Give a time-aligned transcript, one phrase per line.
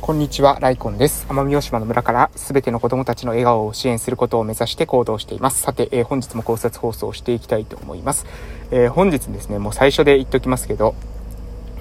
[0.00, 1.26] こんにちは、ライコンです。
[1.28, 5.60] 奄美大島の村からすべての子供たちの笑顔を支援することを目指して行動しています。
[5.60, 8.24] さて、えー、本日も考察放送をしていきたいと思います。
[8.70, 10.94] えー、本日ですね、もう最初で言っておきますけど、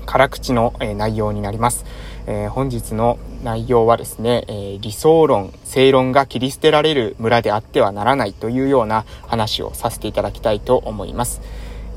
[0.06, 1.86] 辛口の、えー、内容になります。
[2.28, 11.42] え本日の内容はですね、え理想論、正論が切り捨てられる村であってはならないというような話をさせていただきたいと思います。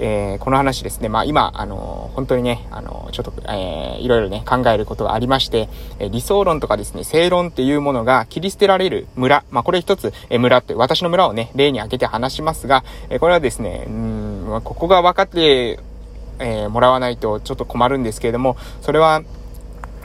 [0.04, 5.68] えー、この話ですね、まあ今、あのー、本当にね、あのー、ちょっと、えー、いろいろね、考えることがありまして、
[6.00, 15.78] え理想論とかですね、正論っていうものが切り捨てられる村、まあこれ一つ、え村って、私の村をね、例に挙げて話しますが、えこれはですね、うん、ここが分かって、
[16.40, 19.22] えもらわないとちょっと困るんですけれども、それは、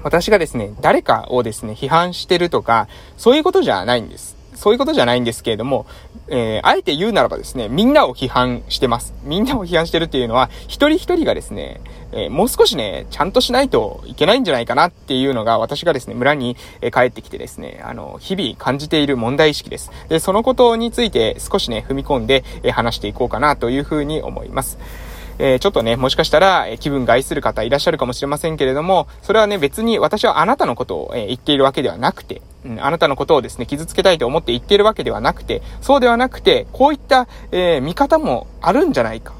[0.04, 2.88] 私がですね、誰かをですね、批判してるとか、
[3.18, 4.37] そういうことじゃないんです。
[4.57, 5.85] そういうことじゃないんですけれども、
[6.27, 9.13] えー、あえて言うならばですね、みんなを批判してます。
[9.23, 11.79] みんなを批判してるっていうのは、一人一人がですね、
[12.11, 19.91] えー、もう少しね、ちゃんとしないといけないんじゃないかなっていうのが、私がですね、村に、え帰ってきてですね、あの、日々感じている問題意識です。
[20.09, 24.79] で、そのことについて少しね、踏み込んで、え話していこうかなというふうに思います。
[25.39, 32.41] えー、ちょっとね、もしかしたら、え気分が愛する方いらっしゃるかもしれませんけれども、それはね、別に私はあなたのことを、え言っているわけではなくて、
[32.79, 39.34] あなたのことをですね、傷つけたいと思って言っているわけではなくて、そうではなくて、こういった、えー、見方もあるんじゃないか。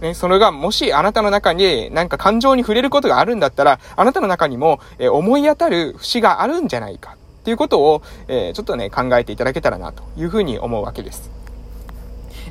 [0.00, 11.30] ね、それがもしあなたの中になんか感情に触れることがあるんだったら、あなたの中にも、えー、思い当たる節があるんじゃないかっていうことを、えー、ちょっとね、考えていただけたらなというふうに思うわけです。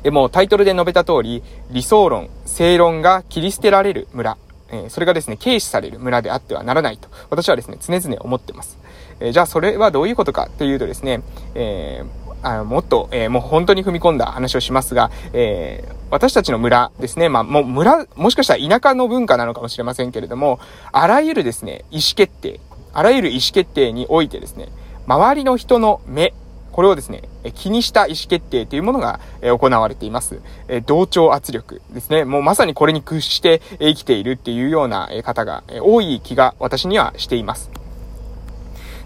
[0.04, 4.36] えもうタイトルで述べた通り、理想論、正論が切り捨てられる村、
[4.70, 8.78] えそれがですね、軽視される村であってはならないと、私はですね、常々思ってます。
[9.20, 11.22] えじゃあそれはどういうことかっていうとですね、
[11.54, 20.60] えーあの、もっと、え、もう本当に踏み込んだ話をしますが、えー、私たちの村ですね、まあ、もう村、もしかしたら田舎の文化なのかもしれませんけれども、
[20.92, 22.60] あらゆるですね、意思決定、
[22.92, 24.68] あらゆる意思決定においてですね、
[25.06, 26.34] 周りの人の目、
[26.70, 27.22] これをですね、
[27.54, 30.42] 気にした意思決定というものが行われています。
[30.86, 32.24] 同調圧力ですね。
[32.24, 37.70] もうまさにこれに屈して生きているっていうような方が多い気が私にはしています。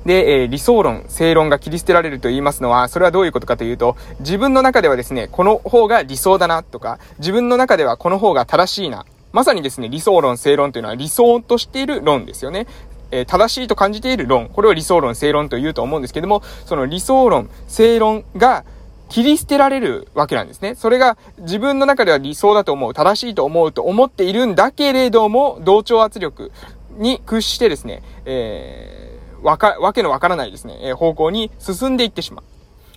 [0.05, 9.05] で、え理想論、正論が切り捨てられると言いますのは、それはどういうことかというと、自分の中ではですね、この方が理想だなとか、自分の中ではこの方が正しいな。
[9.33, 12.67] まさにですね、理想論、正論というのは理想としている論ですよね。
[13.11, 18.65] えー、正しいと感じている論、これを理想論、正論と言うと思うんですけども、その理想論、正論が
[19.09, 20.75] 切り捨てられるわけなんですね。
[20.75, 26.53] それが自分の中では理想だと思う、正しいと思うと思っているんだけれども、同調圧力
[26.99, 32.45] に屈してですね、えー、わか、わけのわからないですね、え、方向に進んでいってしまう。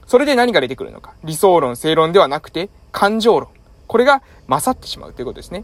[0.08, 1.14] それで何が出てくるのか。
[1.24, 3.50] 理想論、正論ではなくて、感情論。
[3.88, 5.64] これが勝ってしまうということですね。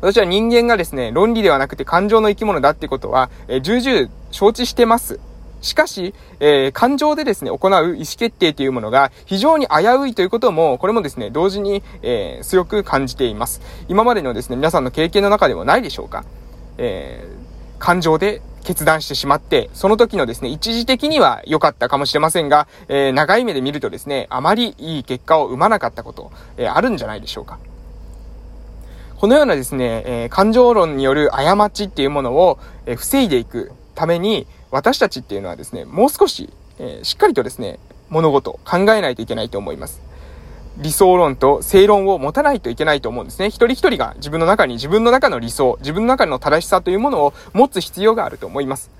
[0.00, 5.20] 私は人間がですね、論理ではなくて感情の生き物だってことは、えー、重々承知してます。
[5.60, 13.60] しかし、えー、感情でですね、行う意思決定というものが非常に危ういということも、これもですね、同時に、えー、強く感じています。
[13.88, 16.24] 今までのですね、皆さんの経験の中でもないでしょうか。
[16.78, 17.51] えー、
[17.82, 27.58] 感情で決断してしまって、その時のですね、一時的には良かったかもしれませんが、えー、長い目で見るとですね、あまりいい結果を生まなかったこと、えー、あるんじゃないでしょうか。
[29.16, 40.00] このようなですね、えー、感情論による過ちっていうものを、え、防いでいくために、私たちっていうのはですね、もう少し、え、しっかりとですね、物事、考えないといけないと思います。
[40.78, 43.48] 理想論と正論を持たないといけないと思うんですね。
[43.48, 48.90] 一人一人が自分の中に自分の中の理想、自分の中の正しさというものを持つ必要があると思います。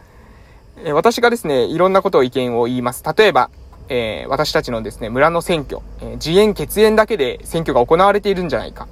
[0.84, 3.02] え私がですね、いろんなことを意見を言います。
[3.16, 3.50] 例えば、
[3.88, 8.88] えー、私たちのですね、村の選挙、えー、自演血縁だけで選挙が行われているんじゃないか。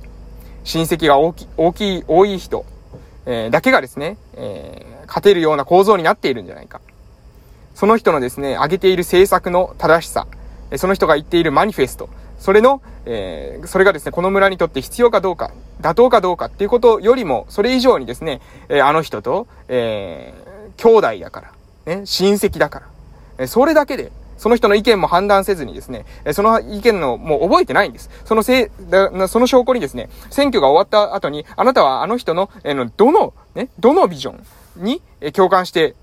[0.65, 2.65] 親戚が大き大きい、多い人、
[3.27, 6.81] えー、だけがですね、えー、勝てるような構造になっているんじゃないか。
[7.75, 10.27] その人のですね、挙げている政策の正しさ、
[10.77, 12.09] その人が言っているマニフェスト、
[12.41, 15.53] それの、えー、それがですね、この村にとって必要かどうか、
[15.83, 18.41] 妥当かどうかっていうことよりも、それ以上にですね、
[18.71, 21.53] えー、あの人と、えー、兄弟だか
[21.87, 22.87] ら、ね、親戚だから、
[23.38, 28.09] えそれだけで、その人の意見も判断せずにですね、その意見のもう覚えてないんです。
[28.25, 28.67] そのせい、
[29.29, 34.43] その証拠にですね、選挙が終わった後に、あなたはあの人の、えの、どの、ね、どのビジョン
[34.76, 35.03] に
[35.35, 35.94] 共感して、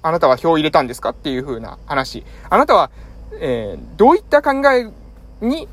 [0.00, 2.24] あなたは票を入れたんですかっていう風な話。
[2.48, 2.90] あなたは、
[3.34, 4.90] え、どういった考え
[5.42, 5.68] に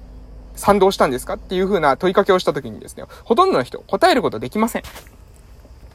[0.59, 4.83] 賛同したんですかっていう風な問いかけをした時にですね、ほとんどの人答えることできません。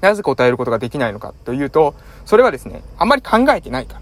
[0.01, 1.95] なぜ答えることができないのかというと、
[2.25, 4.01] それはですね、あんまり考えてないから。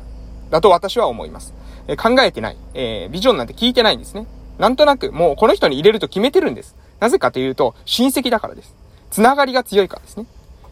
[0.50, 1.54] だと私は思います。
[1.88, 4.26] え考えてない、えー、ビジョンなんて聞いてないんですね。
[4.58, 6.76] なんとなく、もうこの人に入れると決めてるんです。
[7.00, 8.74] なぜかというと、親戚だからです。
[9.10, 10.26] つながりが強いからですね。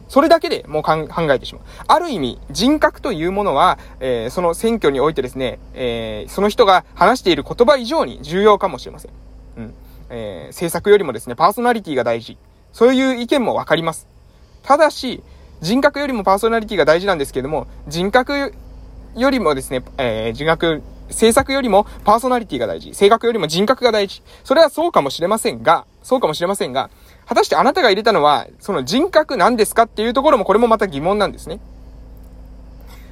[0.07, 1.63] それだけでもう考えてしまう。
[1.87, 9.11] ある意味、人格というものは、えー、その選挙においてですね、えー、その人が話している言葉以上に重要かもしれません。
[10.11, 12.37] えー、政策よりもですね、パーソナリティが大事。
[12.73, 14.07] そういう意見もわかります。
[14.63, 15.23] ただし、
[15.61, 18.53] 人格よりもパーソナリティが大事なんですけども、人格
[19.15, 22.93] よりもですね、えー、人格、政策よりもパーソナリティが大事。
[22.93, 24.21] 性格よりも人格が大事。
[24.43, 26.89] それはそうかもしれませんが、そうかもしれませんが、
[27.25, 31.59] 果たしてあなたが入れたのは、その人格なんですかっていうところもこれもまた疑問なんですね。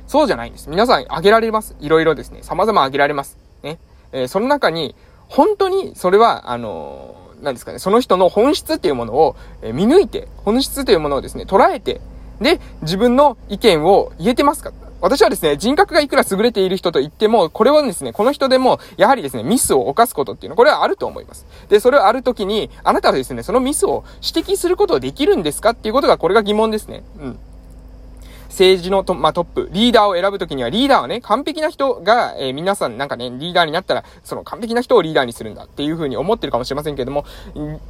[0.07, 0.69] そうじゃないんです。
[0.69, 1.75] 皆さん挙げられます。
[1.79, 2.39] いろいろですね。
[2.41, 3.37] 様々挙げられます。
[3.61, 3.77] ね。
[4.11, 4.95] えー、その中に、
[5.29, 12.01] 本当にそれは、あのー、なんですかね、その人の本質っていうものを、見抜いて、本質というものをですね、捉えて、
[12.41, 14.73] で、自分の意見を言えてますか？
[15.01, 21.45] 私はですね、人格がいくら優れている人と言っても、これはですね、この人でも、やはりですね、ミスを犯すことっていうのは、これはあると思います。
[21.69, 25.69] で、それをある時に、あなたはですね、そのミスを指摘することができるんですか？
[25.69, 27.03] っていうことが、これが疑問ですね。
[27.21, 27.39] うん。
[28.59, 37.23] 政治のト,、まあ、トップ、リーダーを選ぶときには、リーダーはね、完璧な人が、えー、皆さんなんかね、リーダーになったら、その完璧な人をリーダーにするんだっていうふうに思ってるかもしれませんけれども、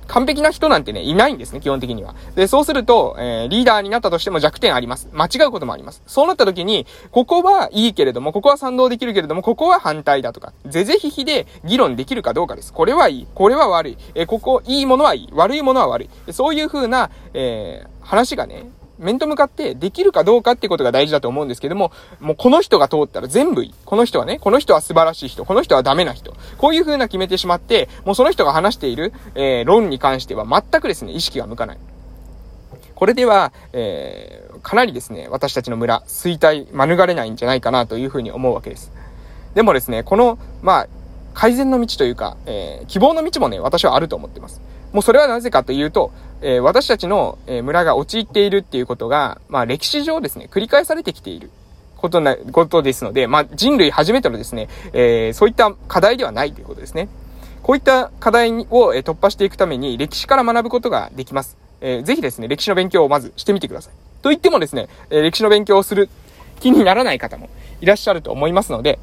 [0.06, 2.13] 完璧な人なんてね、いないんですね、基本的には。
[2.36, 5.10] で、そうすると、えー、リーダーになったとしても弱点あります。
[5.12, 6.04] 間違うこともあります。
[6.06, 12.74] そうなったときに、ここはいいけれども、ここは賛同できるけれども、ここは反対だとか、ぜぜひひで議論できるかどうかです。
[12.74, 16.33] これはいい、これは悪い、えー、ここ、いいものはいい、悪いものは悪い。
[16.33, 23.73] そういうふうな、えー、話がね、面と向かってできるかどうかってことが大事だと思うんですけども、もうこの人が通ったら全部いい。
[23.85, 26.35] この人はね、この人は素晴らしい人、この人はダメな人。
[26.57, 31.77] こういう風な決めてしまって、もうその人が話している、えー、論に関しては全くですね、意識が向かない。
[32.95, 38.91] これでは、えー、かなりですね、私たちの村、衰退、免れないんじゃないかなというふうに思うわけです。
[39.53, 40.87] でもですね、この、まあ、
[41.33, 44.61] 改善の道というか、えー、希望の道もね、私はあると思ってます。
[44.91, 46.11] もうそれはなぜかというと、
[46.41, 51.50] え、私たちの、村が陥っているっていうことが、まあ歴史上ですね、繰り返されてきている
[51.97, 57.09] ことな、ことですので、まあ人類初めてのですね、えー、そういった課題ではないということですね。
[57.62, 61.57] こういった課題を、突破していくために歴史から学ぶことができます。
[61.81, 63.94] えー、ぜひですね、歴史の勉強をまずしてみてください。
[64.21, 66.09] と言ってもですね、え歴史の勉強をする
[66.59, 67.50] 気にならない方も
[67.81, 69.00] いらっしゃると思いますので、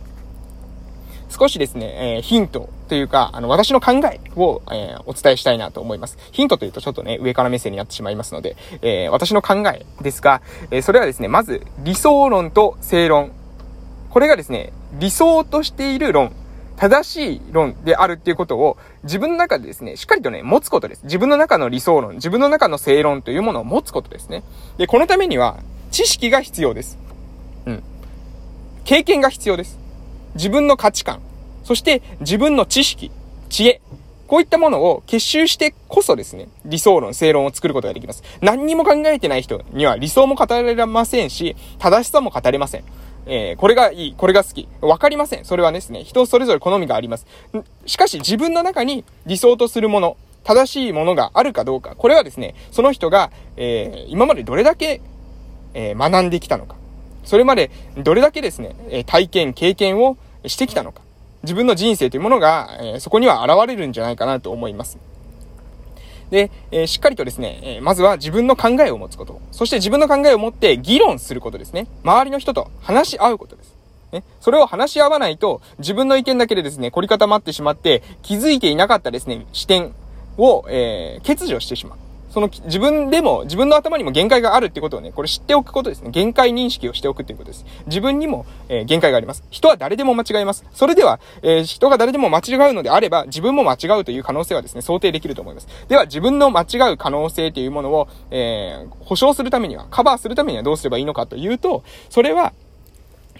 [1.28, 6.19] 少しですね、えー、ヒントというか、あの、私の考えを、えー、お伝えしたいなと思います。
[6.32, 10.40] ヒントというとちょっとね、上から目線になってしまいますので、えー、私の考えですが、
[10.70, 13.32] えそれはですね、まず、理想論と正論。
[14.11, 16.32] これがですね、理想としている論、
[16.76, 21.05] 正しい論であるっていうことを自分の中でですね、しっかりとね、持つことです。
[21.05, 24.43] 自分の中の理想論、自分の中の正論というものを持つことですね。
[24.76, 25.58] で、このためには、
[25.90, 26.99] 知識が必要です。
[27.64, 27.82] うん。
[28.84, 29.86] 経験が必要です。
[30.37, 31.21] 自分の価値観、
[31.65, 33.11] そして自分の知識、
[33.49, 33.81] 知恵、
[34.27, 38.23] こういったものを結集してこそですね、理想論、正論を作ることができます。
[38.41, 42.85] 何にも考えてない人には理想も語れませんし、正しさも語れません。
[43.27, 44.69] えー、これがいい、これが好き。
[44.81, 45.44] わかりません。
[45.44, 47.27] それはですね、人それぞれ好みがあります。
[47.87, 55.00] しかし自分の中に理想とするもの、正しいものがあるかどうか、これはですね、その人が、えー、今までどれだけ、
[55.75, 56.77] えー、学んできたのか。
[57.25, 60.17] それまでどれだけですね、え体験、経験を
[60.48, 61.02] してきたのか。
[61.43, 64.98] 自分の人生というものが、えそこには現れるんじゃないかなと思います。
[66.31, 69.40] で、えー、しっかりとですね、えー、まずは自分の考えを持つこと。
[69.52, 71.87] そして自分の考えを持って議論することですね。
[72.02, 73.76] 周りの人と話し合うことです。
[74.12, 74.25] ね。
[74.40, 79.94] それを話し合わないと、自分の意見だけでですね、凝り固まってしまって、気づいていなかったですね、視点
[80.36, 81.98] を、えー、欠如してしまう。
[82.36, 86.10] その自分でも、自分の頭にも限界があるってことをね、これ知っておくことですね。
[86.10, 87.64] 限界認識をしておくっていうことです。
[87.86, 89.43] 自分にも、えー、限界があります。
[89.48, 90.66] 人は誰でも間違えます。
[90.74, 95.69] それでは、えー、人が誰でも間違うのであれば、自分も間違うという可能性はですね、想定できると思います。
[95.88, 102.52] では、自分の間違う可能性というものを、えー、保証するためには、カバーするためにはどうすればいいのかというと、それは、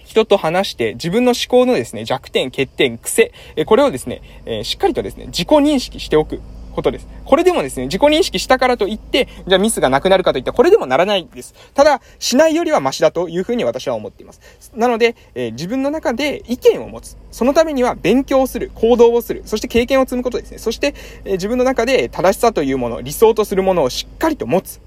[0.05, 3.31] 人と話して自分の思考のですね、弱点、欠点、癖、
[3.67, 6.41] これをですね、えしっかりとですね、自己認識しておく。
[6.77, 7.07] ことです。
[7.25, 11.55] これでもですね、自己認識したからといって、じゃあミスがなくなるかといった、これでもならないです。
[11.73, 14.41] ただ、しないよりはマシだというふうに私は思っています。
[14.75, 17.17] なので、えー、自分の中で意見を持つ。
[17.31, 20.59] そのためには勉強をする、行動をする、そして経験を積むことですね。
[20.59, 20.93] そして、
[21.25, 24.79] えー、自分の中で正しさというもの、理想とするものをしっかりと持つ。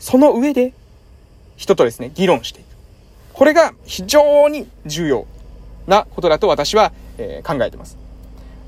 [0.00, 0.72] その上で、
[1.56, 2.66] 人とですね、議論していく。
[3.32, 5.26] これが非常に重要
[5.86, 8.05] なことだと私は、えー、考えています。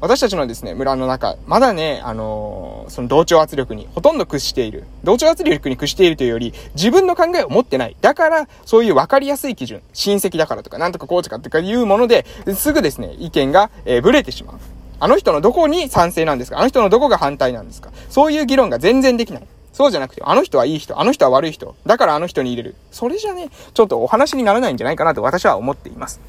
[0.00, 4.84] 私たちのですね、村の中、まだね、あのー、その同調圧力にほとんど屈している。
[5.02, 7.96] 同調圧力に屈しているというより、自分の考えを持ってない。
[8.00, 14.56] だから、そういう分かりやすい基準、親戚だからとか、なんとかこうとかっていうもので、すぐですね、意見が、えー、ブレてしまう。
[15.00, 16.58] あの人のどこに賛成なんですか？
[16.58, 17.90] あの人のどこが反対なんですか？
[18.08, 19.46] そういう議論が全然できない。
[19.72, 22.76] そうじゃなくて、あの人はいい人、あの人は悪い人、だからあの人に入れる。
[22.90, 26.20] それじゃね、ちょっとお話にならないんじゃないかなと私は思っています。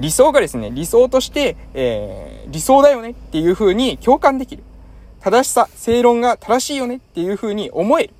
[0.00, 4.62] 理想がですね、理想として、えー、理想だよねっていう風に共感できる。
[5.20, 8.14] 正しさ、正論が正しいよねっていう風に思える。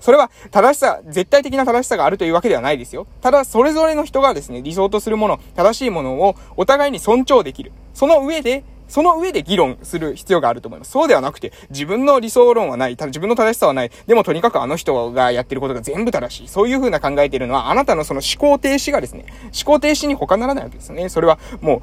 [0.00, 3.06] それは正しさ、絶対的な正しさがあるというわけではないですよ。
[3.20, 7.70] ただ、それぞれの人がですね、理想とするもの、正しいものをお互いに尊重できる。
[7.94, 10.90] その上で、その上で議論する必要があると思います。
[10.90, 16.48] そうではなくて、自分の理想論はない、た自分の正しさはない、でもとにかくあの人がやってることが全部正しい。
[16.48, 21.08] そういう風な考えているのは、あなたのその思考停止がですね、思考停止に他ならないわけですよね。
[21.08, 21.80] それはもう、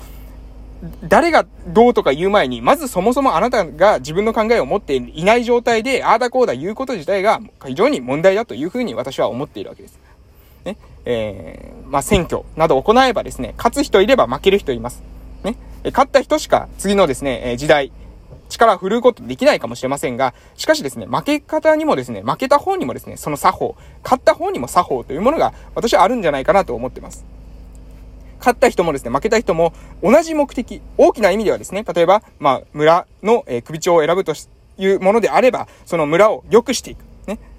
[1.08, 9.98] 誰がどうとか言う前に、まずそもそもあなたが自分の考えを持っていない状態で、ああだこうだ言うこと自体が非常に問題だというふうに私は思っているわけです。
[10.64, 10.78] ね。
[11.06, 15.02] えー、まあ、選挙など行えばですね、勝つ人いれば負ける人います。
[15.44, 15.56] ね。
[15.86, 17.92] 勝った人しか次のですね、え時代、
[18.50, 27.26] 力を振るうことできないかもしれませんが、しかしですね、負け方にもですね、負けた方にもですね、その作法、勝った方にも作法というものが私はあるんじゃないかなと思ってます。
[28.40, 34.34] 勝った人もですね、負けた人も同じ目的、大きな意味ではですね、例えば、まあ、村の、えー、首長を選ぶと
[34.78, 37.09] いうものであれば、その村を良くしていく。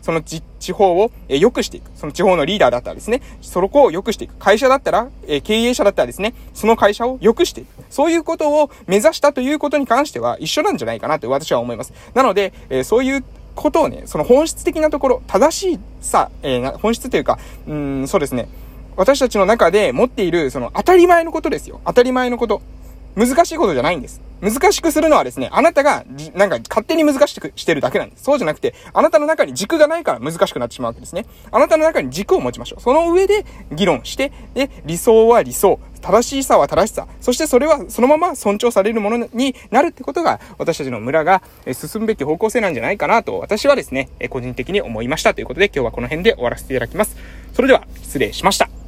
[0.03, 0.43] その地
[0.73, 1.91] 方を、え、良くしていく。
[1.95, 4.35] その地方のリーダーだったらですね、そこを良くしていく。
[4.37, 7.69] 会社だったら、え、経営者だったらですね、その会社を良くしていく。
[7.91, 11.93] そういうことを目指したということに関しては一緒なんじゃないかなと私は思います。
[12.15, 18.49] なので、え、そういうことをね、その本質的なところ、正しいさ、えー、本質というか、うん、そうですね、
[18.97, 21.81] 私たちの中で持っている、その当たり前のことですよ。
[21.85, 22.63] 当たり前のこと。
[23.17, 24.21] 難しいことじゃないんです。
[24.41, 28.25] 難しくするのはですね、あなたが、なんか勝手に難しくしてるだけなんです。
[28.25, 31.27] そうじゃなくて、あなたの中に軸がないから難しくなってしまうわけですね。
[31.51, 32.81] あなたの中に軸を持ちましょう。
[32.81, 47.17] その上で議論して、で、理想は理想、正しさは正しさ、そしてそれはそのまま尊重されるものになるってことが、私たちの村が進むべき方向性なんじゃないかなと、私はですね、個人的に思いましたということで、今日はこの辺で終わらせていただきます。
[47.53, 48.80] それでは、失礼しました。